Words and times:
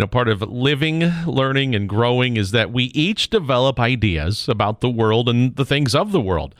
You 0.00 0.04
know, 0.04 0.08
part 0.08 0.30
of 0.30 0.40
living, 0.40 1.00
learning, 1.26 1.74
and 1.74 1.86
growing 1.86 2.38
is 2.38 2.52
that 2.52 2.72
we 2.72 2.84
each 2.84 3.28
develop 3.28 3.78
ideas 3.78 4.48
about 4.48 4.80
the 4.80 4.88
world 4.88 5.28
and 5.28 5.54
the 5.56 5.64
things 5.66 5.94
of 5.94 6.10
the 6.10 6.22
world. 6.22 6.54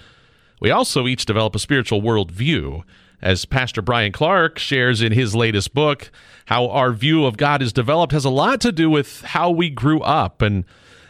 We 0.61 0.71
also 0.71 1.07
each 1.07 1.25
develop 1.25 1.55
a 1.55 1.59
spiritual 1.59 2.03
worldview. 2.03 2.83
As 3.23 3.47
Pastor 3.47 3.81
Bryan 3.81 4.13
Clark 4.13 4.59
shares 4.59 5.01
in 5.01 5.13
his 5.13 5.35
latest 5.35 5.73
book, 5.73 6.11
how 6.49 6.69
our 6.69 6.93
view 6.93 7.25
of 7.25 7.39
God 7.39 7.63
is 7.63 7.73
developed 7.73 8.13
has 8.13 8.27
a 8.27 8.29
lot 8.29 8.61
to 8.61 8.73
do 8.73 8.91
with 8.91 9.23
how 9.23 9.49
we 9.49 9.71
grew 9.71 10.03
up, 10.03 10.43
and 10.43 10.67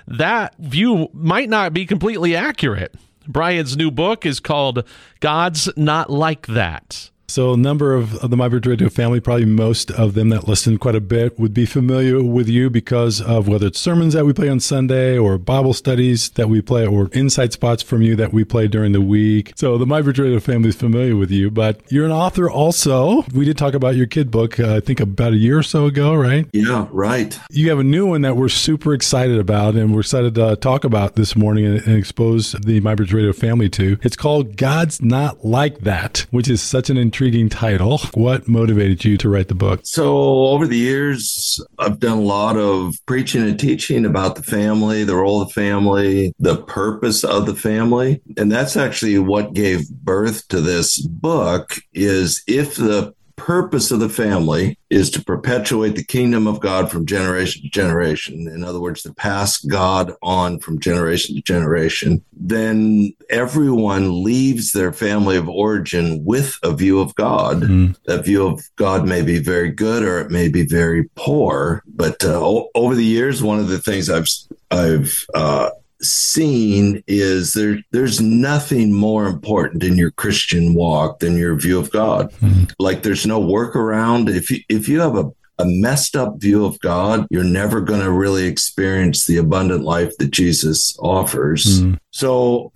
that 0.07 0.57
view 0.57 1.09
might 1.13 1.49
not 1.49 1.73
be 1.73 1.85
completely 1.85 2.37
accurate. 2.37 2.95
Bryan's 3.27 3.77
new 3.77 3.91
book 3.91 4.25
is 4.25 4.39
called 4.39 4.85
God's 5.19 5.69
Not 5.77 6.11
Like 6.11 6.47
That. 6.47 7.11
So, 7.31 7.53
a 7.53 7.57
number 7.57 7.95
of, 7.95 8.17
of 8.17 8.31
the 8.31 8.37
My 8.37 8.49
Bridge 8.49 8.67
Radio 8.67 8.89
family, 8.89 9.21
probably 9.21 9.45
most 9.45 9.93
of 9.93 10.15
them 10.15 10.31
that 10.31 10.49
listen 10.49 10.79
quite 10.79 10.97
a 10.97 11.01
bit, 11.01 11.39
would 11.39 11.55
be 11.55 11.65
familiar 11.65 12.21
with 12.21 12.49
you 12.49 12.71
because 12.71 13.21
of 13.21 13.47
whether 13.47 13.69
it's 13.69 13.79
sermons 13.79 14.15
that 14.15 14.27
we 14.27 14.33
play 14.33 14.49
on 14.49 14.59
Sunday 14.59 15.17
or 15.17 15.39
Bible 15.39 15.73
studies 15.73 16.31
that 16.31 16.49
we 16.49 16.61
play 16.61 16.85
or 16.85 17.09
insight 17.13 17.53
spots 17.53 17.85
from 17.85 18.03
you 18.03 18.17
that 18.17 18.33
we 18.33 18.43
play 18.43 18.67
during 18.67 18.91
the 18.91 19.01
week. 19.01 19.53
So, 19.55 19.79
the 19.79 19.87
My 19.87 20.03
Bridge 20.03 20.19
Radio 20.19 20.41
family 20.41 20.71
is 20.71 20.75
familiar 20.75 21.15
with 21.15 21.31
you, 21.31 21.53
but 21.53 21.81
you're 21.89 22.05
an 22.05 22.11
author 22.11 22.51
also. 22.51 23.23
We 23.33 23.45
did 23.45 23.57
talk 23.57 23.75
about 23.75 23.95
your 23.95 24.07
kid 24.07 24.33
book, 24.33 24.59
uh, 24.59 24.79
I 24.79 24.81
think 24.81 24.99
about 24.99 25.33
a 25.33 25.37
year 25.37 25.59
or 25.59 25.63
so 25.63 25.87
ago, 25.87 26.17
right? 26.17 26.49
Yeah, 26.53 26.89
right. 26.91 27.39
You 27.51 27.71
have 27.71 27.79
a 27.79 27.85
new 27.85 28.07
one 28.07 28.23
that 28.23 28.37
we're 28.37 28.49
super 28.49 28.93
excited 28.93 29.39
about 29.39 29.77
and 29.77 29.95
we're 29.95 30.01
excited 30.01 30.35
to 30.35 30.57
talk 30.57 30.83
about 30.83 31.15
this 31.15 31.37
morning 31.37 31.65
and, 31.65 31.81
and 31.87 31.97
expose 31.97 32.53
the 32.53 32.81
My 32.81 32.97
Bridge 32.97 33.13
Radio 33.13 33.33
family 33.33 33.69
to. 33.71 33.99
It's 34.03 34.17
called 34.17 34.57
God's 34.57 35.01
Not 35.01 35.45
Like 35.45 35.83
That, 35.83 36.27
which 36.33 36.49
is 36.49 36.61
such 36.61 36.91
an 36.91 36.97
intriguing 37.21 37.51
title. 37.51 37.99
What 38.15 38.49
motivated 38.49 39.05
you 39.05 39.19
to 39.19 39.29
write 39.29 39.49
the 39.49 39.55
book? 39.55 39.81
So, 39.85 40.47
over 40.47 40.67
the 40.67 40.79
years, 40.79 41.63
I've 41.79 41.99
done 41.99 42.17
a 42.17 42.23
lot 42.23 42.57
of 42.57 42.95
preaching 43.05 43.43
and 43.43 43.61
teaching 43.61 44.07
about 44.07 44.37
the 44.37 44.43
family, 44.43 45.05
the 45.05 45.17
role 45.17 45.43
of 45.43 45.49
the 45.49 45.55
family, 45.55 46.33
the 46.39 46.63
purpose 46.63 47.23
of 47.23 47.45
the 47.45 47.55
family. 47.55 48.23
And 48.39 48.51
that's 48.51 48.75
actually 48.75 49.19
what 49.19 49.53
gave 49.53 49.91
birth 49.91 50.49
to 50.49 50.63
this 50.63 50.99
book 51.07 51.77
is 51.93 52.43
if 52.47 52.77
the 52.77 53.15
purpose 53.41 53.91
of 53.91 54.01
the 54.01 54.09
family 54.09 54.79
is 54.91 55.11
to 55.11 55.25
perpetuate 55.25 55.97
the 55.97 56.05
kingdom 56.05 56.47
of 56.47 56.61
God 56.61 56.91
from 56.91 57.07
generation 57.07 57.63
to 57.63 57.71
generation. 57.71 58.47
In 58.47 58.63
other 58.63 58.81
words, 58.81 59.03
to 59.03 59.15
pass 59.15 59.59
God 59.59 60.13
on 60.23 60.59
from 60.59 60.79
generation 60.79 61.35
to 61.37 61.43
generation. 61.43 62.23
Then 62.33 63.15
everyone 63.31 64.23
leaves 64.23 64.73
their 64.73 64.93
family 64.93 65.37
of 65.37 65.49
origin 65.49 66.23
with 66.25 66.59
a 66.63 66.73
view 66.73 67.01
of 67.01 67.15
God. 67.15 67.63
Mm. 67.63 67.97
That 68.05 68.27
view 68.27 68.47
of 68.47 68.63
God 68.77 69.09
may 69.09 69.23
be 69.23 69.39
very 69.39 69.71
good 69.71 70.03
or 70.03 70.21
it 70.21 70.31
may 70.31 70.49
be 70.49 70.67
very 70.67 71.09
poor. 71.15 71.83
But 71.87 72.23
uh, 72.23 72.39
o- 72.39 72.69
over 72.75 72.95
the 72.95 73.05
years, 73.05 73.43
one 73.43 73.59
of 73.59 73.69
the 73.69 73.79
things 73.79 74.11
I've 74.11 74.29
I've 74.71 75.27
uh, 75.35 75.71
seen 76.03 77.03
is 77.07 77.53
there 77.53 77.79
there's 77.91 78.21
nothing 78.21 78.93
more 78.93 79.27
important 79.27 79.83
in 79.83 79.97
your 79.97 80.11
Christian 80.13 80.75
walk 80.75 81.19
than 81.21 81.37
your 81.37 81.55
view 81.57 81.79
of 81.79 81.91
God. 81.91 82.33
Mm-hmm. 82.35 82.65
Like 82.79 83.03
there's 83.03 83.27
no 83.27 83.41
workaround. 83.41 84.29
If 84.29 84.51
you 84.51 84.61
if 84.69 84.89
you 84.89 85.01
have 85.01 85.17
a 85.17 85.31
a 85.61 85.65
messed 85.67 86.17
up 86.17 86.41
view 86.41 86.65
of 86.65 86.81
God, 86.81 87.27
you're 87.31 87.45
never 87.45 87.81
going 87.81 88.01
to 88.01 88.11
really 88.11 88.47
experience 88.47 89.27
the 89.27 89.37
abundant 89.37 89.85
life 89.85 90.17
that 90.19 90.31
Jesus 90.31 90.97
offers. 91.01 91.83
Mm-hmm. 91.83 91.95
So 92.11 92.73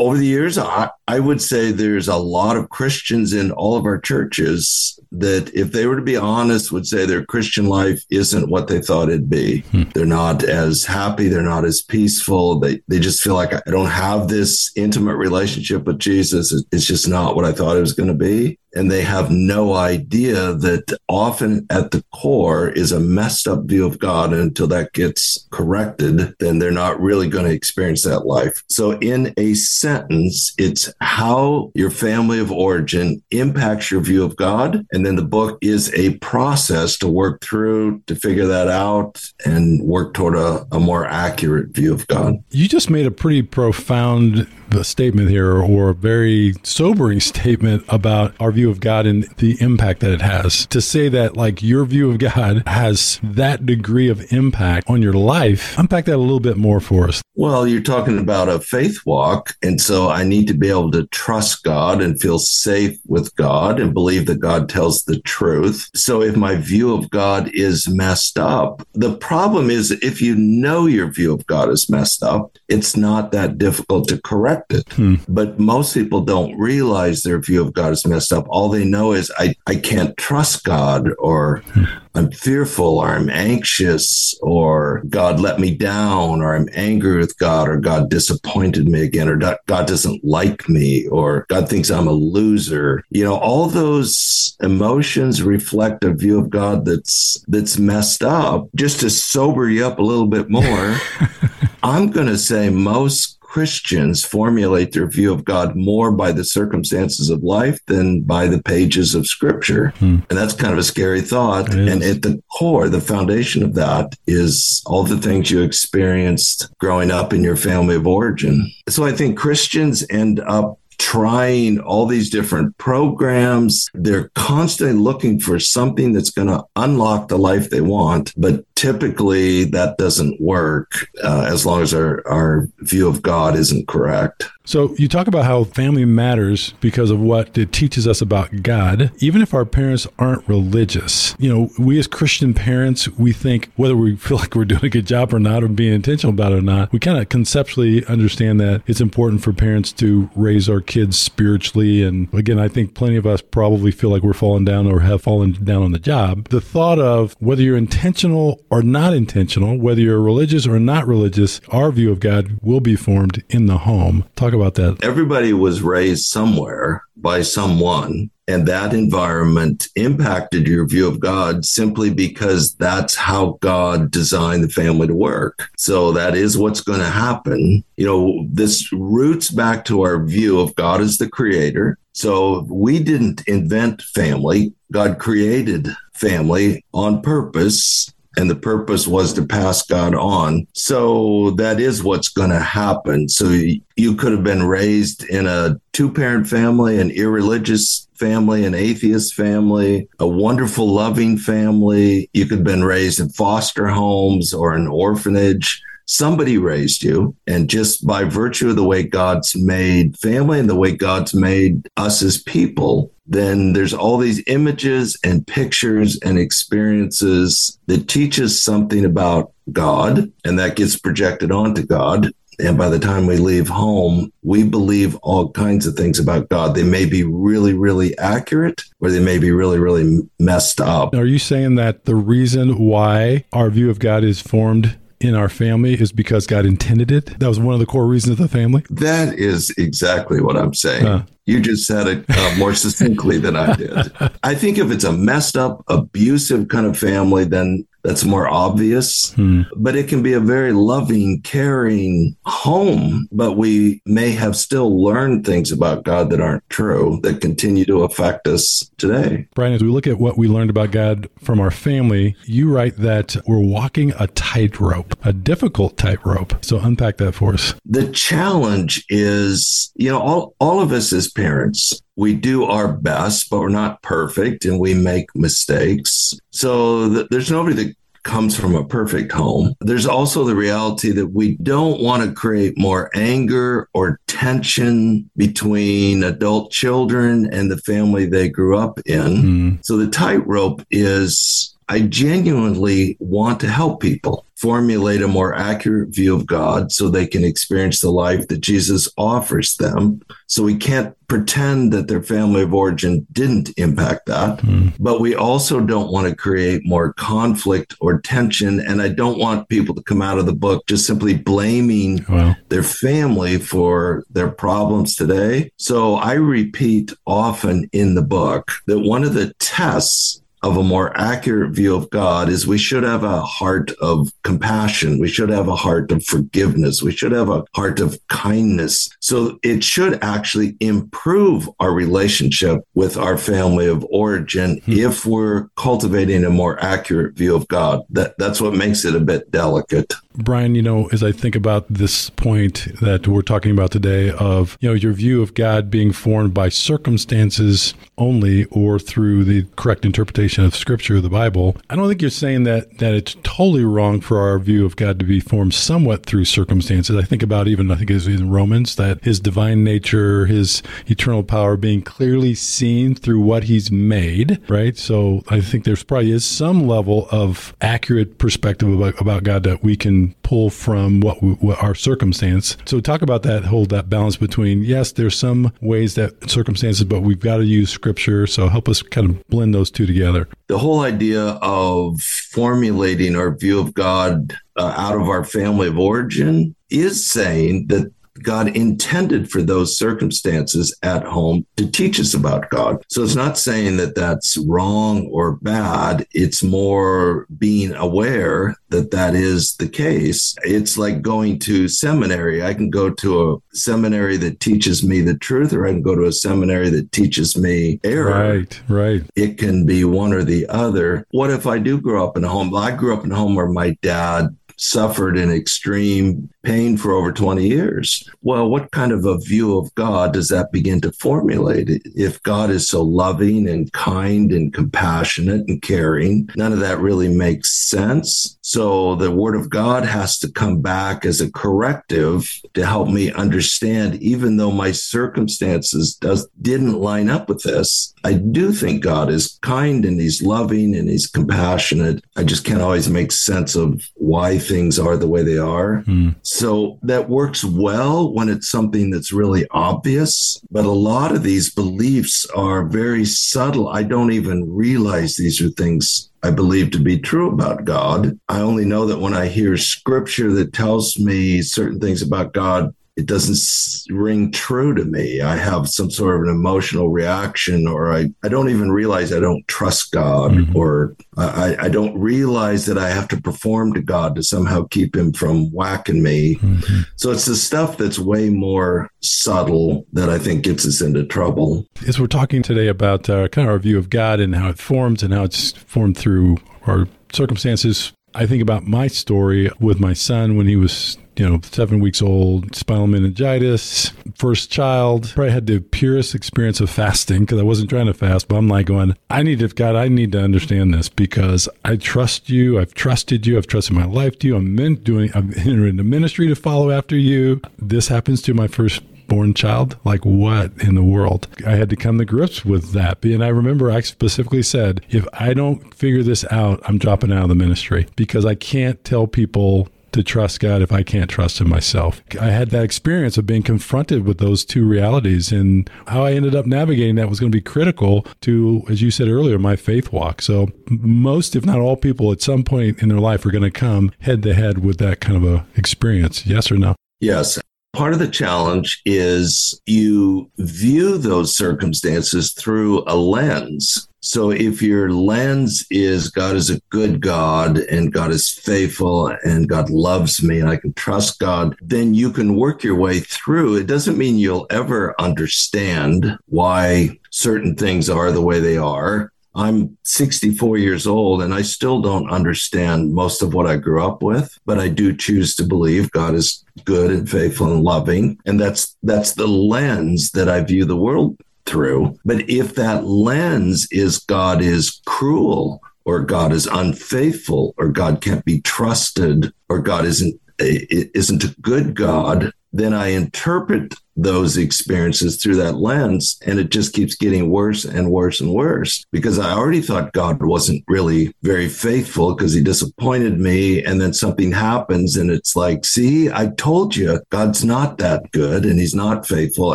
over 0.00 0.16
the 0.16 0.26
years, 0.26 0.56
I, 0.56 0.90
I 1.06 1.20
would 1.20 1.42
say 1.42 1.70
there's 1.70 2.08
a 2.08 2.16
lot 2.16 2.56
of 2.56 2.70
Christians 2.70 3.34
in 3.34 3.50
all 3.52 3.76
of 3.76 3.84
our 3.84 4.00
churches 4.00 4.98
that, 5.12 5.50
if 5.54 5.72
they 5.72 5.86
were 5.86 5.96
to 5.96 6.02
be 6.02 6.16
honest, 6.16 6.72
would 6.72 6.86
say 6.86 7.04
their 7.04 7.24
Christian 7.26 7.66
life 7.66 8.02
isn't 8.10 8.48
what 8.48 8.68
they 8.68 8.80
thought 8.80 9.10
it'd 9.10 9.28
be. 9.28 9.60
Hmm. 9.60 9.82
They're 9.92 10.06
not 10.06 10.42
as 10.42 10.84
happy. 10.86 11.28
They're 11.28 11.42
not 11.42 11.66
as 11.66 11.82
peaceful. 11.82 12.58
They, 12.58 12.80
they 12.88 12.98
just 12.98 13.22
feel 13.22 13.34
like 13.34 13.52
I 13.52 13.60
don't 13.66 13.86
have 13.86 14.28
this 14.28 14.72
intimate 14.74 15.16
relationship 15.16 15.84
with 15.84 15.98
Jesus. 15.98 16.64
It's 16.72 16.86
just 16.86 17.06
not 17.06 17.36
what 17.36 17.44
I 17.44 17.52
thought 17.52 17.76
it 17.76 17.80
was 17.80 17.92
going 17.92 18.08
to 18.08 18.14
be 18.14 18.58
and 18.74 18.90
they 18.90 19.02
have 19.02 19.30
no 19.30 19.74
idea 19.74 20.54
that 20.54 20.96
often 21.08 21.66
at 21.70 21.90
the 21.90 22.04
core 22.14 22.68
is 22.68 22.92
a 22.92 23.00
messed 23.00 23.48
up 23.48 23.64
view 23.64 23.84
of 23.84 23.98
God. 23.98 24.32
And 24.32 24.40
until 24.40 24.68
that 24.68 24.92
gets 24.92 25.46
corrected, 25.50 26.34
then 26.38 26.58
they're 26.58 26.70
not 26.70 27.00
really 27.00 27.28
going 27.28 27.46
to 27.46 27.54
experience 27.54 28.02
that 28.02 28.26
life. 28.26 28.62
So, 28.68 28.92
in 28.98 29.34
a 29.36 29.54
sentence, 29.90 30.54
it's 30.58 30.92
how 31.00 31.70
your 31.74 31.90
family 31.90 32.38
of 32.38 32.52
origin 32.52 33.22
impacts 33.30 33.90
your 33.90 34.00
view 34.00 34.24
of 34.24 34.36
God. 34.36 34.86
And 34.92 35.04
then 35.04 35.16
the 35.16 35.24
book 35.24 35.58
is 35.60 35.92
a 35.94 36.16
process 36.18 36.96
to 36.98 37.08
work 37.08 37.42
through 37.42 38.00
to 38.06 38.14
figure 38.14 38.46
that 38.46 38.68
out 38.68 39.22
and 39.44 39.82
work 39.82 40.14
toward 40.14 40.36
a, 40.36 40.66
a 40.72 40.78
more 40.78 41.06
accurate 41.06 41.70
view 41.70 41.92
of 41.92 42.06
God. 42.06 42.36
You 42.50 42.68
just 42.68 42.90
made 42.90 43.06
a 43.06 43.10
pretty 43.10 43.42
profound 43.42 44.46
statement 44.82 45.30
here 45.30 45.60
or 45.60 45.90
a 45.90 45.94
very 45.94 46.54
sobering 46.62 47.20
statement 47.32 47.84
about 47.88 48.34
our 48.40 48.52
view 48.52 48.70
of 48.70 48.80
God 48.80 49.06
and 49.06 49.24
the 49.36 49.56
impact 49.60 50.00
that 50.00 50.12
it 50.12 50.22
has. 50.22 50.66
To 50.66 50.80
say 50.80 51.08
that 51.08 51.36
like 51.36 51.62
your 51.62 51.84
view 51.84 52.10
of 52.10 52.18
God 52.18 52.62
has 52.66 53.20
that 53.22 53.66
degree 53.66 54.08
of 54.08 54.32
impact 54.32 54.88
on 54.88 55.02
your 55.02 55.12
life, 55.12 55.78
unpack 55.78 56.06
that 56.06 56.16
a 56.16 56.18
little 56.18 56.40
bit 56.40 56.56
more 56.56 56.80
for 56.80 57.08
us. 57.08 57.22
Well, 57.34 57.66
you're 57.66 57.80
talking 57.80 58.18
about 58.18 58.48
a 58.48 58.60
faith 58.60 59.00
walk. 59.06 59.54
And 59.62 59.80
so 59.80 60.10
I 60.10 60.24
need 60.24 60.46
to 60.48 60.54
be 60.54 60.68
able 60.68 60.90
to 60.92 61.06
trust 61.06 61.64
God 61.64 62.02
and 62.02 62.20
feel 62.20 62.38
safe 62.38 62.98
with 63.06 63.34
God 63.36 63.80
and 63.80 63.94
believe 63.94 64.26
that 64.26 64.40
God 64.40 64.68
tells 64.68 65.04
the 65.04 65.20
truth. 65.20 65.88
So 65.94 66.22
if 66.22 66.36
my 66.36 66.56
view 66.56 66.94
of 66.94 67.08
God 67.10 67.50
is 67.54 67.88
messed 67.88 68.38
up, 68.38 68.86
the 68.92 69.16
problem 69.16 69.70
is 69.70 69.90
if 69.90 70.20
you 70.20 70.34
know 70.34 70.86
your 70.86 71.10
view 71.10 71.32
of 71.32 71.46
God 71.46 71.70
is 71.70 71.88
messed 71.88 72.22
up, 72.22 72.58
it's 72.68 72.96
not 72.96 73.32
that 73.32 73.58
difficult 73.58 74.08
to 74.08 74.20
correct 74.20 74.59
it. 74.70 74.92
Hmm. 74.92 75.16
But 75.28 75.58
most 75.58 75.94
people 75.94 76.20
don't 76.20 76.56
realize 76.58 77.22
their 77.22 77.40
view 77.40 77.62
of 77.62 77.72
God 77.72 77.92
is 77.92 78.06
messed 78.06 78.32
up. 78.32 78.46
All 78.48 78.68
they 78.68 78.84
know 78.84 79.12
is 79.12 79.32
I, 79.38 79.54
I 79.66 79.76
can't 79.76 80.16
trust 80.16 80.64
God 80.64 81.08
or 81.18 81.62
hmm. 81.72 81.84
I'm 82.14 82.32
fearful 82.32 82.98
or 82.98 83.08
I'm 83.08 83.30
anxious 83.30 84.34
or 84.42 85.02
God 85.08 85.38
let 85.38 85.60
me 85.60 85.74
down 85.74 86.40
or 86.40 86.56
I'm 86.56 86.68
angry 86.74 87.18
with 87.18 87.38
God 87.38 87.68
or 87.68 87.76
God 87.76 88.10
disappointed 88.10 88.88
me 88.88 89.02
again 89.02 89.28
or 89.28 89.36
God 89.36 89.86
doesn't 89.86 90.24
like 90.24 90.68
me 90.68 91.06
or 91.06 91.46
God 91.48 91.68
thinks 91.68 91.88
I'm 91.88 92.08
a 92.08 92.12
loser. 92.12 93.04
You 93.10 93.24
know, 93.24 93.36
all 93.36 93.68
those 93.68 94.56
emotions 94.60 95.42
reflect 95.42 96.02
a 96.02 96.12
view 96.12 96.38
of 96.38 96.50
God 96.50 96.84
that's 96.84 97.44
that's 97.46 97.78
messed 97.78 98.24
up. 98.24 98.68
Just 98.74 99.00
to 99.00 99.10
sober 99.10 99.68
you 99.68 99.86
up 99.86 99.98
a 99.98 100.02
little 100.02 100.26
bit 100.26 100.50
more, 100.50 100.96
I'm 101.82 102.10
going 102.10 102.26
to 102.26 102.38
say 102.38 102.70
most 102.70 103.39
Christians 103.50 104.24
formulate 104.24 104.92
their 104.92 105.08
view 105.08 105.32
of 105.32 105.44
God 105.44 105.74
more 105.74 106.12
by 106.12 106.30
the 106.30 106.44
circumstances 106.44 107.30
of 107.30 107.42
life 107.42 107.84
than 107.86 108.20
by 108.20 108.46
the 108.46 108.62
pages 108.62 109.16
of 109.16 109.26
scripture. 109.26 109.88
Hmm. 109.98 110.18
And 110.30 110.38
that's 110.38 110.54
kind 110.54 110.72
of 110.72 110.78
a 110.78 110.84
scary 110.84 111.20
thought. 111.20 111.74
And 111.74 112.00
at 112.00 112.22
the 112.22 112.40
core, 112.56 112.88
the 112.88 113.00
foundation 113.00 113.64
of 113.64 113.74
that 113.74 114.14
is 114.28 114.84
all 114.86 115.02
the 115.02 115.18
things 115.18 115.50
you 115.50 115.62
experienced 115.62 116.72
growing 116.78 117.10
up 117.10 117.32
in 117.32 117.42
your 117.42 117.56
family 117.56 117.96
of 117.96 118.06
origin. 118.06 118.70
So 118.88 119.04
I 119.04 119.10
think 119.10 119.36
Christians 119.36 120.06
end 120.10 120.38
up 120.38 120.78
trying 121.00 121.80
all 121.80 122.06
these 122.06 122.28
different 122.28 122.76
programs. 122.76 123.88
They're 123.94 124.30
constantly 124.34 124.96
looking 124.96 125.40
for 125.40 125.58
something 125.58 126.12
that's 126.12 126.30
going 126.30 126.48
to 126.48 126.62
unlock 126.76 127.28
the 127.28 127.38
life 127.38 127.70
they 127.70 127.80
want. 127.80 128.32
But 128.36 128.64
typically 128.80 129.64
that 129.64 129.98
doesn't 129.98 130.40
work 130.40 131.06
uh, 131.22 131.44
as 131.46 131.66
long 131.66 131.82
as 131.82 131.92
our, 131.92 132.26
our 132.26 132.66
view 132.78 133.06
of 133.06 133.20
God 133.20 133.54
isn't 133.54 133.86
correct. 133.88 134.48
So 134.64 134.94
you 134.96 135.08
talk 135.08 135.26
about 135.26 135.46
how 135.46 135.64
family 135.64 136.04
matters 136.04 136.74
because 136.80 137.10
of 137.10 137.18
what 137.18 137.58
it 137.58 137.72
teaches 137.72 138.06
us 138.06 138.20
about 138.20 138.62
God, 138.62 139.10
even 139.18 139.42
if 139.42 139.52
our 139.52 139.64
parents 139.64 140.06
aren't 140.16 140.48
religious. 140.48 141.34
You 141.40 141.52
know, 141.52 141.70
we 141.76 141.98
as 141.98 142.06
Christian 142.06 142.54
parents, 142.54 143.08
we 143.08 143.32
think 143.32 143.70
whether 143.76 143.96
we 143.96 144.14
feel 144.30 144.36
like 144.36 144.54
we're 144.54 144.64
doing 144.64 144.84
a 144.84 144.88
good 144.88 145.06
job 145.06 145.34
or 145.34 145.40
not, 145.40 145.64
or 145.64 145.68
being 145.68 145.92
intentional 145.92 146.32
about 146.32 146.52
it 146.52 146.58
or 146.58 146.62
not, 146.62 146.92
we 146.92 147.00
kind 147.00 147.18
of 147.18 147.28
conceptually 147.28 148.06
understand 148.06 148.60
that 148.60 148.82
it's 148.86 149.00
important 149.00 149.42
for 149.42 149.52
parents 149.52 149.92
to 149.94 150.30
raise 150.36 150.68
our 150.68 150.80
kids 150.80 151.18
spiritually. 151.18 152.04
And 152.04 152.32
again, 152.32 152.60
I 152.60 152.68
think 152.68 152.94
plenty 152.94 153.16
of 153.16 153.26
us 153.26 153.42
probably 153.42 153.90
feel 153.90 154.10
like 154.10 154.22
we're 154.22 154.34
falling 154.34 154.64
down 154.64 154.86
or 154.86 155.00
have 155.00 155.20
fallen 155.20 155.52
down 155.64 155.82
on 155.82 155.92
the 155.92 155.98
job. 155.98 156.48
The 156.48 156.60
thought 156.60 157.00
of 157.00 157.34
whether 157.40 157.60
you're 157.60 157.76
intentional 157.76 158.62
or 158.70 158.82
not 158.82 159.12
intentional, 159.12 159.76
whether 159.76 160.00
you're 160.00 160.20
religious 160.20 160.66
or 160.66 160.78
not 160.78 161.06
religious, 161.06 161.60
our 161.68 161.90
view 161.90 162.12
of 162.12 162.20
God 162.20 162.58
will 162.62 162.80
be 162.80 162.96
formed 162.96 163.42
in 163.50 163.66
the 163.66 163.78
home. 163.78 164.24
Talk 164.36 164.52
about 164.52 164.74
that. 164.74 165.02
Everybody 165.02 165.52
was 165.52 165.82
raised 165.82 166.26
somewhere 166.26 167.02
by 167.16 167.42
someone, 167.42 168.30
and 168.46 168.66
that 168.66 168.94
environment 168.94 169.88
impacted 169.96 170.66
your 170.66 170.86
view 170.86 171.08
of 171.08 171.20
God 171.20 171.64
simply 171.64 172.10
because 172.10 172.74
that's 172.76 173.14
how 173.14 173.58
God 173.60 174.10
designed 174.10 174.64
the 174.64 174.68
family 174.68 175.08
to 175.08 175.14
work. 175.14 175.68
So 175.76 176.12
that 176.12 176.34
is 176.34 176.56
what's 176.56 176.80
going 176.80 177.00
to 177.00 177.06
happen. 177.06 177.84
You 177.96 178.06
know, 178.06 178.46
this 178.50 178.90
roots 178.92 179.50
back 179.50 179.84
to 179.86 180.02
our 180.02 180.24
view 180.24 180.60
of 180.60 180.74
God 180.76 181.00
as 181.00 181.18
the 181.18 181.28
creator. 181.28 181.98
So 182.12 182.66
we 182.68 183.00
didn't 183.00 183.46
invent 183.46 184.02
family. 184.02 184.72
God 184.92 185.18
created 185.18 185.88
family 186.12 186.84
on 186.92 187.22
purpose 187.22 188.12
and 188.36 188.48
the 188.48 188.56
purpose 188.56 189.06
was 189.06 189.32
to 189.34 189.44
pass 189.44 189.82
God 189.82 190.14
on. 190.14 190.66
So 190.72 191.50
that 191.52 191.80
is 191.80 192.02
what's 192.02 192.28
going 192.28 192.50
to 192.50 192.60
happen. 192.60 193.28
So 193.28 193.48
you 193.96 194.14
could 194.14 194.32
have 194.32 194.44
been 194.44 194.62
raised 194.62 195.24
in 195.24 195.46
a 195.46 195.80
two 195.92 196.12
parent 196.12 196.46
family, 196.46 197.00
an 197.00 197.10
irreligious 197.10 198.08
family, 198.14 198.64
an 198.64 198.74
atheist 198.74 199.34
family, 199.34 200.08
a 200.18 200.28
wonderful, 200.28 200.86
loving 200.86 201.38
family. 201.38 202.30
You 202.32 202.46
could 202.46 202.58
have 202.58 202.64
been 202.64 202.84
raised 202.84 203.18
in 203.18 203.30
foster 203.30 203.88
homes 203.88 204.54
or 204.54 204.74
an 204.74 204.86
orphanage 204.86 205.82
somebody 206.10 206.58
raised 206.58 207.04
you. 207.04 207.36
And 207.46 207.70
just 207.70 208.04
by 208.04 208.24
virtue 208.24 208.70
of 208.70 208.76
the 208.76 208.84
way 208.84 209.04
God's 209.04 209.54
made 209.54 210.18
family 210.18 210.58
and 210.58 210.68
the 210.68 210.74
way 210.74 210.90
God's 210.92 211.34
made 211.34 211.88
us 211.96 212.20
as 212.20 212.42
people, 212.42 213.12
then 213.30 213.72
there's 213.72 213.94
all 213.94 214.18
these 214.18 214.42
images 214.48 215.16
and 215.24 215.46
pictures 215.46 216.18
and 216.22 216.36
experiences 216.36 217.78
that 217.86 218.08
teaches 218.08 218.62
something 218.62 219.04
about 219.04 219.52
God, 219.72 220.30
and 220.44 220.58
that 220.58 220.74
gets 220.74 220.98
projected 220.98 221.52
onto 221.52 221.84
God. 221.84 222.32
And 222.58 222.76
by 222.76 222.88
the 222.90 222.98
time 222.98 223.26
we 223.26 223.36
leave 223.36 223.68
home, 223.68 224.32
we 224.42 224.64
believe 224.64 225.16
all 225.22 225.50
kinds 225.52 225.86
of 225.86 225.94
things 225.94 226.18
about 226.18 226.48
God. 226.48 226.74
They 226.74 226.82
may 226.82 227.06
be 227.06 227.22
really, 227.22 227.72
really 227.72 228.18
accurate, 228.18 228.82
or 228.98 229.10
they 229.10 229.20
may 229.20 229.38
be 229.38 229.52
really, 229.52 229.78
really 229.78 230.28
messed 230.38 230.80
up. 230.80 231.14
Are 231.14 231.24
you 231.24 231.38
saying 231.38 231.76
that 231.76 232.04
the 232.04 232.16
reason 232.16 232.78
why 232.78 233.44
our 233.52 233.70
view 233.70 233.88
of 233.90 234.00
God 234.00 234.24
is 234.24 234.42
formed 234.42 234.98
in 235.20 235.34
our 235.34 235.48
family 235.48 235.94
is 235.94 236.12
because 236.12 236.46
God 236.46 236.66
intended 236.66 237.10
it? 237.10 237.38
That 237.38 237.48
was 237.48 237.60
one 237.60 237.74
of 237.74 237.80
the 237.80 237.86
core 237.86 238.06
reasons 238.06 238.32
of 238.32 238.38
the 238.38 238.48
family? 238.48 238.84
That 238.90 239.38
is 239.38 239.72
exactly 239.78 240.40
what 240.40 240.56
I'm 240.56 240.74
saying. 240.74 241.06
Huh. 241.06 241.22
You 241.50 241.58
just 241.58 241.84
said 241.84 242.06
it 242.06 242.24
uh, 242.28 242.54
more 242.58 242.74
succinctly 242.74 243.38
than 243.38 243.56
I 243.56 243.74
did. 243.74 244.12
I 244.44 244.54
think 244.54 244.78
if 244.78 244.92
it's 244.92 245.02
a 245.02 245.12
messed 245.12 245.56
up, 245.56 245.82
abusive 245.88 246.68
kind 246.68 246.86
of 246.86 246.96
family, 246.96 247.44
then 247.44 247.88
that's 248.02 248.24
more 248.24 248.48
obvious. 248.48 249.32
Hmm. 249.34 249.62
But 249.76 249.96
it 249.96 250.08
can 250.08 250.22
be 250.22 250.32
a 250.32 250.40
very 250.40 250.72
loving, 250.72 251.42
caring 251.42 252.36
home. 252.44 253.28
But 253.32 253.52
we 253.52 254.02
may 254.06 254.30
have 254.32 254.56
still 254.56 255.02
learned 255.02 255.44
things 255.44 255.72
about 255.72 256.04
God 256.04 256.30
that 256.30 256.40
aren't 256.40 256.68
true 256.70 257.20
that 257.22 257.40
continue 257.40 257.84
to 257.86 258.02
affect 258.02 258.46
us 258.46 258.90
today. 258.98 259.46
Bryan, 259.54 259.74
as 259.74 259.82
we 259.82 259.88
look 259.88 260.06
at 260.06 260.18
what 260.18 260.36
we 260.36 260.48
learned 260.48 260.70
about 260.70 260.90
God 260.90 261.28
from 261.40 261.60
our 261.60 261.70
family, 261.70 262.36
you 262.44 262.72
write 262.72 262.96
that 262.96 263.36
we're 263.46 263.58
walking 263.58 264.12
a 264.18 264.26
tightrope, 264.28 265.14
a 265.24 265.32
difficult 265.32 265.96
tightrope. 265.96 266.64
So 266.64 266.78
unpack 266.78 267.18
that 267.18 267.32
for 267.32 267.54
us. 267.54 267.74
The 267.84 268.10
challenge 268.12 269.04
is, 269.08 269.92
you 269.96 270.10
know, 270.10 270.20
all, 270.20 270.54
all 270.58 270.80
of 270.80 270.92
us 270.92 271.12
as 271.12 271.30
parents, 271.30 272.00
we 272.20 272.34
do 272.34 272.64
our 272.64 272.92
best, 272.92 273.48
but 273.48 273.60
we're 273.60 273.70
not 273.70 274.02
perfect 274.02 274.66
and 274.66 274.78
we 274.78 274.92
make 274.92 275.34
mistakes. 275.34 276.34
So 276.50 277.08
th- 277.08 277.28
there's 277.30 277.50
nobody 277.50 277.74
that 277.82 277.96
comes 278.24 278.54
from 278.54 278.74
a 278.74 278.84
perfect 278.84 279.32
home. 279.32 279.74
There's 279.80 280.04
also 280.04 280.44
the 280.44 280.54
reality 280.54 281.12
that 281.12 281.28
we 281.28 281.56
don't 281.62 282.02
want 282.02 282.22
to 282.22 282.34
create 282.34 282.76
more 282.76 283.10
anger 283.14 283.88
or 283.94 284.20
tension 284.26 285.30
between 285.38 286.22
adult 286.22 286.70
children 286.70 287.48
and 287.54 287.70
the 287.70 287.78
family 287.78 288.26
they 288.26 288.50
grew 288.50 288.76
up 288.76 289.00
in. 289.06 289.22
Mm. 289.22 289.78
So 289.86 289.96
the 289.96 290.10
tightrope 290.10 290.82
is 290.90 291.74
I 291.88 292.02
genuinely 292.02 293.16
want 293.18 293.60
to 293.60 293.68
help 293.70 294.02
people 294.02 294.44
formulate 294.60 295.22
a 295.22 295.28
more 295.28 295.54
accurate 295.54 296.10
view 296.10 296.36
of 296.36 296.44
God 296.44 296.92
so 296.92 297.08
they 297.08 297.26
can 297.26 297.44
experience 297.44 298.00
the 298.00 298.10
life 298.10 298.46
that 298.48 298.60
Jesus 298.60 299.08
offers 299.16 299.76
them. 299.76 300.20
So 300.48 300.62
we 300.62 300.76
can't 300.76 301.16
pretend 301.28 301.92
that 301.94 302.08
their 302.08 302.22
family 302.22 302.62
of 302.62 302.74
origin 302.74 303.26
didn't 303.32 303.70
impact 303.78 304.26
that. 304.26 304.58
Mm. 304.58 304.92
But 305.00 305.20
we 305.20 305.34
also 305.34 305.80
don't 305.80 306.12
want 306.12 306.28
to 306.28 306.36
create 306.36 306.82
more 306.84 307.14
conflict 307.14 307.94
or 308.00 308.20
tension. 308.20 308.80
And 308.80 309.00
I 309.00 309.08
don't 309.08 309.38
want 309.38 309.68
people 309.70 309.94
to 309.94 310.02
come 310.02 310.20
out 310.20 310.38
of 310.38 310.44
the 310.44 310.52
book 310.52 310.86
just 310.86 311.06
simply 311.06 311.34
blaming 311.34 312.26
wow. 312.28 312.54
their 312.68 312.82
family 312.82 313.56
for 313.56 314.24
their 314.28 314.50
problems 314.50 315.14
today. 315.14 315.70
So 315.78 316.16
I 316.16 316.34
repeat 316.34 317.14
often 317.26 317.88
in 317.92 318.14
the 318.14 318.22
book 318.22 318.72
that 318.88 318.98
one 318.98 319.24
of 319.24 319.32
the 319.32 319.54
tests 319.58 320.39
of 320.62 320.76
a 320.76 320.82
more 320.82 321.16
accurate 321.16 321.72
view 321.72 321.94
of 321.94 322.10
God 322.10 322.48
is 322.48 322.66
we 322.66 322.78
should 322.78 323.02
have 323.02 323.24
a 323.24 323.42
heart 323.42 323.92
of 324.00 324.32
compassion. 324.42 325.18
We 325.18 325.28
should 325.28 325.48
have 325.48 325.68
a 325.68 325.76
heart 325.76 326.12
of 326.12 326.24
forgiveness. 326.24 327.02
We 327.02 327.12
should 327.12 327.32
have 327.32 327.48
a 327.48 327.64
heart 327.74 328.00
of 328.00 328.18
kindness. 328.28 329.08
So 329.20 329.58
it 329.62 329.82
should 329.82 330.22
actually 330.22 330.76
improve 330.80 331.68
our 331.80 331.92
relationship 331.92 332.82
with 332.94 333.16
our 333.16 333.38
family 333.38 333.86
of 333.86 334.06
origin 334.10 334.78
hmm. 334.84 334.92
if 334.92 335.24
we're 335.24 335.68
cultivating 335.76 336.44
a 336.44 336.50
more 336.50 336.82
accurate 336.82 337.34
view 337.34 337.54
of 337.54 337.66
God. 337.68 338.02
That, 338.10 338.36
that's 338.38 338.60
what 338.60 338.74
makes 338.74 339.04
it 339.04 339.14
a 339.14 339.20
bit 339.20 339.50
delicate. 339.50 340.12
Bryan, 340.36 340.76
you 340.76 340.82
know, 340.82 341.08
as 341.08 341.24
I 341.24 341.32
think 341.32 341.56
about 341.56 341.86
this 341.88 342.30
point 342.30 342.86
that 343.00 343.26
we're 343.26 343.42
talking 343.42 343.72
about 343.72 343.90
today 343.90 344.30
of, 344.30 344.78
you 344.80 344.88
know, 344.88 344.94
your 344.94 345.12
view 345.12 345.42
of 345.42 345.54
God 345.54 345.90
being 345.90 346.12
formed 346.12 346.54
by 346.54 346.68
circumstances 346.68 347.94
only 348.16 348.64
or 348.66 349.00
through 349.00 349.44
the 349.44 349.66
correct 349.76 350.04
interpretation 350.04 350.64
of 350.64 350.76
scripture, 350.76 351.20
the 351.20 351.28
Bible, 351.28 351.76
I 351.90 351.96
don't 351.96 352.08
think 352.08 352.22
you're 352.22 352.30
saying 352.30 352.62
that 352.64 352.98
that 352.98 353.14
it's 353.14 353.36
totally 353.42 353.84
wrong 353.84 354.20
for 354.20 354.38
our 354.38 354.58
view 354.58 354.86
of 354.86 354.94
God 354.94 355.18
to 355.18 355.24
be 355.24 355.40
formed 355.40 355.74
somewhat 355.74 356.26
through 356.26 356.44
circumstances. 356.44 357.16
I 357.16 357.22
think 357.22 357.42
about 357.42 357.66
even 357.66 357.90
I 357.90 357.96
think 357.96 358.10
it's 358.10 358.26
in 358.26 358.50
Romans 358.50 358.94
that 358.96 359.24
his 359.24 359.40
divine 359.40 359.82
nature, 359.82 360.46
his 360.46 360.82
eternal 361.06 361.42
power 361.42 361.76
being 361.76 362.02
clearly 362.02 362.54
seen 362.54 363.16
through 363.16 363.40
what 363.40 363.64
he's 363.64 363.90
made, 363.90 364.60
right? 364.68 364.96
So 364.96 365.42
I 365.48 365.60
think 365.60 365.84
there's 365.84 366.04
probably 366.04 366.30
is 366.30 366.44
some 366.44 366.86
level 366.86 367.26
of 367.32 367.74
accurate 367.80 368.38
perspective 368.38 368.92
about, 368.92 369.20
about 369.20 369.42
God 369.42 369.64
that 369.64 369.82
we 369.82 369.96
can 369.96 370.19
pull 370.42 370.70
from 370.70 371.20
what, 371.20 371.42
what 371.42 371.82
our 371.82 371.94
circumstance. 371.94 372.76
So 372.84 373.00
talk 373.00 373.22
about 373.22 373.42
that 373.42 373.64
whole 373.64 373.86
that 373.86 374.08
balance 374.08 374.36
between 374.36 374.82
yes, 374.82 375.12
there's 375.12 375.38
some 375.38 375.72
ways 375.80 376.14
that 376.14 376.50
circumstances, 376.50 377.04
but 377.04 377.20
we've 377.20 377.40
got 377.40 377.58
to 377.58 377.64
use 377.64 377.90
scripture. 377.90 378.46
So 378.46 378.68
help 378.68 378.88
us 378.88 379.02
kind 379.02 379.30
of 379.30 379.46
blend 379.48 379.74
those 379.74 379.90
two 379.90 380.06
together. 380.06 380.48
The 380.68 380.78
whole 380.78 381.00
idea 381.00 381.58
of 381.62 382.20
formulating 382.20 383.36
our 383.36 383.54
view 383.56 383.80
of 383.80 383.94
God 383.94 384.56
uh, 384.76 384.94
out 384.96 385.16
of 385.16 385.28
our 385.28 385.44
family 385.44 385.88
of 385.88 385.98
origin 385.98 386.74
is 386.90 387.26
saying 387.28 387.86
that 387.88 388.12
God 388.42 388.74
intended 388.76 389.50
for 389.50 389.62
those 389.62 389.96
circumstances 389.96 390.96
at 391.02 391.24
home 391.24 391.66
to 391.76 391.90
teach 391.90 392.20
us 392.20 392.34
about 392.34 392.70
God. 392.70 393.02
So 393.08 393.22
it's 393.22 393.34
not 393.34 393.58
saying 393.58 393.96
that 393.98 394.14
that's 394.14 394.56
wrong 394.56 395.26
or 395.26 395.56
bad. 395.56 396.26
It's 396.32 396.62
more 396.62 397.46
being 397.58 397.94
aware 397.94 398.76
that 398.88 399.10
that 399.10 399.34
is 399.34 399.76
the 399.76 399.88
case. 399.88 400.54
It's 400.62 400.96
like 400.96 401.22
going 401.22 401.58
to 401.60 401.88
seminary. 401.88 402.62
I 402.62 402.74
can 402.74 402.90
go 402.90 403.10
to 403.10 403.52
a 403.52 403.76
seminary 403.76 404.36
that 404.38 404.60
teaches 404.60 405.04
me 405.04 405.20
the 405.20 405.36
truth, 405.36 405.72
or 405.72 405.86
I 405.86 405.90
can 405.90 406.02
go 406.02 406.14
to 406.14 406.24
a 406.24 406.32
seminary 406.32 406.90
that 406.90 407.12
teaches 407.12 407.56
me 407.56 408.00
error. 408.04 408.30
Right, 408.30 408.82
right. 408.88 409.22
It 409.36 409.58
can 409.58 409.86
be 409.86 410.04
one 410.04 410.32
or 410.32 410.44
the 410.44 410.66
other. 410.68 411.26
What 411.30 411.50
if 411.50 411.66
I 411.66 411.78
do 411.78 412.00
grow 412.00 412.26
up 412.26 412.36
in 412.36 412.44
a 412.44 412.48
home? 412.48 412.74
I 412.74 412.92
grew 412.92 413.16
up 413.16 413.24
in 413.24 413.32
a 413.32 413.36
home 413.36 413.54
where 413.54 413.68
my 413.68 413.96
dad 414.02 414.56
suffered 414.76 415.36
in 415.36 415.52
extreme 415.52 416.48
pain 416.62 416.96
for 416.96 417.12
over 417.12 417.32
20 417.32 417.66
years. 417.66 418.28
Well, 418.42 418.68
what 418.68 418.90
kind 418.90 419.12
of 419.12 419.24
a 419.24 419.38
view 419.38 419.78
of 419.78 419.94
God 419.94 420.32
does 420.32 420.48
that 420.48 420.72
begin 420.72 421.00
to 421.02 421.12
formulate? 421.12 422.02
If 422.14 422.42
God 422.42 422.70
is 422.70 422.88
so 422.88 423.02
loving 423.02 423.68
and 423.68 423.92
kind 423.92 424.52
and 424.52 424.72
compassionate 424.72 425.68
and 425.68 425.80
caring, 425.80 426.48
none 426.56 426.72
of 426.72 426.80
that 426.80 426.98
really 426.98 427.28
makes 427.28 427.70
sense. 427.88 428.58
So 428.62 429.16
the 429.16 429.30
word 429.30 429.56
of 429.56 429.70
God 429.70 430.04
has 430.04 430.38
to 430.40 430.50
come 430.50 430.80
back 430.80 431.24
as 431.24 431.40
a 431.40 431.50
corrective 431.50 432.48
to 432.74 432.86
help 432.86 433.08
me 433.08 433.32
understand, 433.32 434.16
even 434.22 434.56
though 434.56 434.70
my 434.70 434.92
circumstances 434.92 436.14
does, 436.14 436.48
didn't 436.60 437.00
line 437.00 437.28
up 437.28 437.48
with 437.48 437.62
this. 437.62 438.14
I 438.24 438.34
do 438.34 438.72
think 438.72 439.02
God 439.02 439.30
is 439.30 439.58
kind 439.62 440.04
and 440.04 440.20
he's 440.20 440.42
loving 440.42 440.94
and 440.94 441.08
he's 441.08 441.26
compassionate. 441.26 442.22
I 442.36 442.44
just 442.44 442.64
can't 442.64 442.82
always 442.82 443.08
make 443.08 443.32
sense 443.32 443.74
of 443.74 444.02
why 444.14 444.58
things 444.58 444.98
are 444.98 445.16
the 445.16 445.28
way 445.28 445.42
they 445.42 445.58
are. 445.58 446.02
Mm. 446.02 446.34
So 446.50 446.98
that 447.02 447.28
works 447.28 447.62
well 447.62 448.34
when 448.34 448.48
it's 448.48 448.68
something 448.68 449.10
that's 449.10 449.32
really 449.32 449.68
obvious. 449.70 450.60
But 450.68 450.84
a 450.84 450.90
lot 450.90 451.30
of 451.30 451.44
these 451.44 451.72
beliefs 451.72 452.44
are 452.56 452.84
very 452.84 453.24
subtle. 453.24 453.88
I 453.88 454.02
don't 454.02 454.32
even 454.32 454.68
realize 454.68 455.36
these 455.36 455.62
are 455.62 455.70
things 455.70 456.28
I 456.42 456.50
believe 456.50 456.90
to 456.90 456.98
be 456.98 457.20
true 457.20 457.52
about 457.52 457.84
God. 457.84 458.36
I 458.48 458.62
only 458.62 458.84
know 458.84 459.06
that 459.06 459.20
when 459.20 459.32
I 459.32 459.46
hear 459.46 459.76
scripture 459.76 460.52
that 460.54 460.72
tells 460.72 461.16
me 461.20 461.62
certain 461.62 462.00
things 462.00 462.20
about 462.20 462.52
God, 462.52 462.92
it 463.20 463.26
doesn't 463.26 464.14
ring 464.16 464.50
true 464.50 464.94
to 464.94 465.04
me. 465.04 465.42
I 465.42 465.56
have 465.56 465.90
some 465.90 466.10
sort 466.10 466.36
of 466.36 466.42
an 466.42 466.48
emotional 466.48 467.10
reaction, 467.10 467.86
or 467.86 468.10
I, 468.10 468.30
I 468.42 468.48
don't 468.48 468.70
even 468.70 468.90
realize 468.90 469.30
I 469.30 469.40
don't 469.40 469.66
trust 469.68 470.12
God, 470.12 470.52
mm-hmm. 470.52 470.74
or 470.74 471.14
I, 471.36 471.76
I 471.78 471.88
don't 471.90 472.18
realize 472.18 472.86
that 472.86 472.96
I 472.96 473.10
have 473.10 473.28
to 473.28 473.40
perform 473.40 473.92
to 473.92 474.00
God 474.00 474.36
to 474.36 474.42
somehow 474.42 474.86
keep 474.90 475.14
him 475.14 475.34
from 475.34 475.70
whacking 475.70 476.22
me. 476.22 476.54
Mm-hmm. 476.56 477.02
So 477.16 477.30
it's 477.30 477.44
the 477.44 477.56
stuff 477.56 477.98
that's 477.98 478.18
way 478.18 478.48
more 478.48 479.10
subtle 479.20 480.06
that 480.14 480.30
I 480.30 480.38
think 480.38 480.64
gets 480.64 480.86
us 480.86 481.02
into 481.02 481.26
trouble. 481.26 481.86
As 482.08 482.18
we're 482.18 482.26
talking 482.26 482.62
today 482.62 482.88
about 482.88 483.28
uh, 483.28 483.48
kind 483.48 483.68
of 483.68 483.72
our 483.72 483.78
view 483.78 483.98
of 483.98 484.08
God 484.08 484.40
and 484.40 484.54
how 484.54 484.70
it 484.70 484.78
forms 484.78 485.22
and 485.22 485.34
how 485.34 485.44
it's 485.44 485.72
formed 485.72 486.16
through 486.16 486.56
our 486.86 487.06
circumstances 487.34 488.14
I 488.34 488.46
think 488.46 488.62
about 488.62 488.84
my 488.84 489.08
story 489.08 489.70
with 489.80 489.98
my 489.98 490.12
son 490.12 490.56
when 490.56 490.68
he 490.68 490.76
was 490.76 491.18
you 491.40 491.48
know, 491.48 491.58
seven 491.62 492.00
weeks 492.00 492.20
old, 492.20 492.76
spinal 492.76 493.06
meningitis, 493.06 494.12
first 494.34 494.70
child. 494.70 495.32
Probably 495.34 495.50
had 495.50 495.66
the 495.66 495.80
purest 495.80 496.34
experience 496.34 496.80
of 496.80 496.90
fasting 496.90 497.40
because 497.40 497.58
I 497.58 497.62
wasn't 497.62 497.88
trying 497.88 498.06
to 498.06 498.14
fast, 498.14 498.46
but 498.46 498.56
I'm 498.56 498.68
like 498.68 498.86
going, 498.86 499.16
I 499.30 499.42
need 499.42 499.60
to, 499.60 499.68
God, 499.68 499.96
I 499.96 500.08
need 500.08 500.32
to 500.32 500.42
understand 500.42 500.92
this 500.92 501.08
because 501.08 501.66
I 501.82 501.96
trust 501.96 502.50
you. 502.50 502.78
I've 502.78 502.92
trusted 502.92 503.46
you. 503.46 503.56
I've 503.56 503.66
trusted 503.66 503.96
my 503.96 504.04
life 504.04 504.38
to 504.40 504.48
you. 504.48 504.56
I'm 504.56 504.74
meant 504.74 505.02
doing, 505.02 505.30
I'm 505.34 505.54
entering 505.56 505.96
the 505.96 506.04
ministry 506.04 506.46
to 506.48 506.54
follow 506.54 506.90
after 506.90 507.16
you. 507.16 507.62
This 507.78 508.08
happens 508.08 508.42
to 508.42 508.52
my 508.52 508.68
first 508.68 509.02
born 509.26 509.54
child? 509.54 509.96
Like, 510.04 510.26
what 510.26 510.72
in 510.82 510.96
the 510.96 511.04
world? 511.04 511.46
I 511.64 511.76
had 511.76 511.88
to 511.90 511.96
come 511.96 512.18
to 512.18 512.24
grips 512.26 512.64
with 512.64 512.92
that. 512.92 513.24
And 513.24 513.42
I 513.42 513.48
remember 513.48 513.90
I 513.90 514.00
specifically 514.00 514.62
said, 514.62 515.06
if 515.08 515.26
I 515.32 515.54
don't 515.54 515.94
figure 515.94 516.24
this 516.24 516.44
out, 516.50 516.82
I'm 516.84 516.98
dropping 516.98 517.32
out 517.32 517.44
of 517.44 517.48
the 517.48 517.54
ministry 517.54 518.08
because 518.16 518.44
I 518.44 518.56
can't 518.56 519.02
tell 519.04 519.28
people 519.28 519.88
to 520.12 520.22
trust 520.22 520.60
God 520.60 520.82
if 520.82 520.92
I 520.92 521.02
can't 521.02 521.30
trust 521.30 521.60
Him 521.60 521.68
myself. 521.68 522.22
I 522.40 522.46
had 522.46 522.70
that 522.70 522.84
experience 522.84 523.38
of 523.38 523.46
being 523.46 523.62
confronted 523.62 524.24
with 524.24 524.38
those 524.38 524.64
two 524.64 524.86
realities, 524.86 525.52
and 525.52 525.88
how 526.06 526.24
I 526.24 526.32
ended 526.32 526.54
up 526.54 526.66
navigating 526.66 527.16
that 527.16 527.28
was 527.28 527.40
going 527.40 527.52
to 527.52 527.56
be 527.56 527.62
critical 527.62 528.26
to, 528.42 528.82
as 528.88 529.02
you 529.02 529.10
said 529.10 529.28
earlier, 529.28 529.58
my 529.58 529.76
faith 529.76 530.12
walk. 530.12 530.42
So, 530.42 530.68
most, 530.88 531.56
if 531.56 531.64
not 531.64 531.80
all 531.80 531.96
people, 531.96 532.32
at 532.32 532.42
some 532.42 532.62
point 532.62 533.02
in 533.02 533.08
their 533.08 533.18
life 533.18 533.44
are 533.46 533.50
going 533.50 533.62
to 533.62 533.70
come 533.70 534.12
head 534.20 534.42
to 534.42 534.54
head 534.54 534.84
with 534.84 534.98
that 534.98 535.20
kind 535.20 535.36
of 535.36 535.44
a 535.44 535.66
experience. 535.76 536.46
Yes 536.46 536.70
or 536.70 536.76
no? 536.76 536.94
Yes. 537.20 537.58
Part 537.92 538.12
of 538.12 538.20
the 538.20 538.28
challenge 538.28 539.02
is 539.04 539.80
you 539.86 540.50
view 540.58 541.18
those 541.18 541.56
circumstances 541.56 542.52
through 542.52 543.02
a 543.06 543.16
lens 543.16 544.08
so 544.20 544.50
if 544.50 544.82
your 544.82 545.10
lens 545.12 545.86
is 545.90 546.28
God 546.28 546.54
is 546.54 546.68
a 546.68 546.80
good 546.90 547.20
God 547.22 547.78
and 547.78 548.12
God 548.12 548.30
is 548.30 548.50
faithful 548.50 549.28
and 549.44 549.68
God 549.68 549.88
loves 549.88 550.42
me 550.42 550.60
and 550.60 550.68
I 550.68 550.76
can 550.76 550.92
trust 550.92 551.38
God, 551.38 551.74
then 551.80 552.12
you 552.12 552.30
can 552.30 552.56
work 552.56 552.82
your 552.82 552.96
way 552.96 553.20
through. 553.20 553.76
It 553.76 553.86
doesn't 553.86 554.18
mean 554.18 554.36
you'll 554.36 554.66
ever 554.68 555.14
understand 555.18 556.36
why 556.46 557.18
certain 557.30 557.74
things 557.74 558.10
are 558.10 558.30
the 558.30 558.42
way 558.42 558.60
they 558.60 558.76
are. 558.76 559.32
I'm 559.54 559.96
64 560.04 560.78
years 560.78 561.06
old 561.06 561.42
and 561.42 561.52
I 561.52 561.62
still 561.62 562.00
don't 562.00 562.30
understand 562.30 563.12
most 563.12 563.42
of 563.42 563.54
what 563.54 563.66
I 563.66 563.76
grew 563.76 564.04
up 564.04 564.22
with, 564.22 564.56
but 564.64 564.78
I 564.78 564.88
do 564.88 565.16
choose 565.16 565.56
to 565.56 565.64
believe 565.64 566.10
God 566.12 566.34
is 566.34 566.64
good 566.84 567.10
and 567.10 567.28
faithful 567.28 567.72
and 567.72 567.82
loving. 567.82 568.38
And 568.46 568.60
that's 568.60 568.96
that's 569.02 569.32
the 569.32 569.48
lens 569.48 570.30
that 570.32 570.48
I 570.48 570.60
view 570.60 570.84
the 570.84 570.96
world 570.96 571.36
through. 571.66 572.18
But 572.24 572.48
if 572.48 572.74
that 572.74 573.04
lens 573.04 573.86
is 573.90 574.18
God 574.18 574.62
is 574.62 575.00
cruel 575.06 575.80
or 576.04 576.20
God 576.20 576.52
is 576.52 576.66
unfaithful 576.66 577.74
or 577.76 577.88
God 577.88 578.20
can't 578.20 578.44
be 578.44 578.60
trusted 578.60 579.52
or 579.68 579.80
God 579.80 580.04
isn't 580.04 580.40
isn't 580.58 581.44
a 581.44 581.54
good 581.60 581.94
God, 581.94 582.52
then 582.72 582.94
I 582.94 583.08
interpret 583.08 583.94
those 584.16 584.56
experiences 584.56 585.40
through 585.42 585.56
that 585.56 585.76
lens 585.76 586.38
and 586.44 586.58
it 586.58 586.70
just 586.70 586.92
keeps 586.92 587.14
getting 587.14 587.50
worse 587.50 587.84
and 587.84 588.10
worse 588.10 588.40
and 588.40 588.52
worse 588.52 589.04
because 589.12 589.38
I 589.38 589.52
already 589.52 589.80
thought 589.80 590.12
God 590.12 590.42
wasn't 590.42 590.84
really 590.88 591.34
very 591.42 591.68
faithful 591.68 592.34
because 592.34 592.52
he 592.52 592.62
disappointed 592.62 593.38
me 593.38 593.82
and 593.82 594.00
then 594.00 594.12
something 594.12 594.52
happens 594.52 595.16
and 595.16 595.30
it's 595.30 595.56
like 595.56 595.84
see 595.84 596.30
I 596.30 596.48
told 596.48 596.96
you 596.96 597.20
God's 597.30 597.64
not 597.64 597.98
that 597.98 598.30
good 598.32 598.64
and 598.64 598.78
he's 598.78 598.94
not 598.94 599.26
faithful 599.26 599.74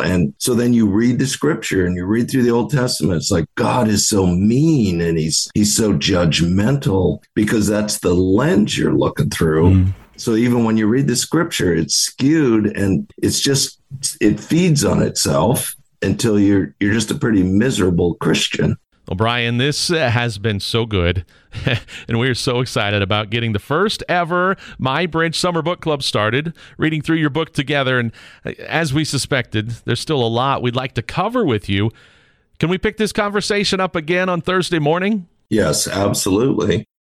and 0.00 0.34
so 0.38 0.54
then 0.54 0.72
you 0.72 0.86
read 0.86 1.18
the 1.18 1.26
scripture 1.26 1.86
and 1.86 1.96
you 1.96 2.04
read 2.04 2.30
through 2.30 2.44
the 2.44 2.50
Old 2.50 2.70
Testament 2.70 3.16
it's 3.16 3.32
like 3.32 3.46
God 3.56 3.88
is 3.88 4.08
so 4.08 4.26
mean 4.26 5.00
and 5.00 5.18
he's 5.18 5.50
he's 5.54 5.74
so 5.74 5.92
judgmental 5.92 7.22
because 7.34 7.66
that's 7.66 7.98
the 7.98 8.14
lens 8.14 8.78
you're 8.78 8.94
looking 8.94 9.30
through 9.30 9.70
mm. 9.70 9.94
So 10.16 10.34
even 10.34 10.64
when 10.64 10.76
you 10.76 10.86
read 10.86 11.06
the 11.06 11.16
scripture, 11.16 11.74
it's 11.74 11.94
skewed 11.94 12.76
and 12.76 13.10
it's 13.18 13.40
just 13.40 13.80
it 14.20 14.40
feeds 14.40 14.84
on 14.84 15.02
itself 15.02 15.74
until 16.02 16.38
you're 16.38 16.74
you're 16.80 16.94
just 16.94 17.10
a 17.10 17.14
pretty 17.14 17.42
miserable 17.42 18.14
Christian. 18.14 18.76
Well, 19.08 19.16
Bryan, 19.16 19.58
this 19.58 19.90
uh, 19.90 20.10
has 20.10 20.36
been 20.36 20.58
so 20.58 20.84
good. 20.84 21.24
and 22.08 22.18
we're 22.18 22.34
so 22.34 22.60
excited 22.60 23.02
about 23.02 23.30
getting 23.30 23.52
the 23.52 23.60
first 23.60 24.02
ever 24.08 24.56
My 24.78 25.06
Bridge 25.06 25.38
Summer 25.38 25.62
Book 25.62 25.80
Club 25.80 26.02
started, 26.02 26.52
reading 26.76 27.02
through 27.02 27.16
your 27.16 27.30
book 27.30 27.52
together. 27.52 28.00
And 28.00 28.10
uh, 28.44 28.50
as 28.66 28.92
we 28.92 29.04
suspected, 29.04 29.70
there's 29.84 30.00
still 30.00 30.24
a 30.24 30.26
lot 30.26 30.60
we'd 30.60 30.74
like 30.74 30.94
to 30.94 31.02
cover 31.02 31.44
with 31.44 31.68
you. 31.68 31.90
Can 32.58 32.68
we 32.68 32.78
pick 32.78 32.96
this 32.96 33.12
conversation 33.12 33.78
up 33.78 33.94
again 33.94 34.28
on 34.28 34.40
Thursday 34.40 34.80
morning? 34.80 35.28
Yes, 35.50 35.86
absolutely. 35.86 36.86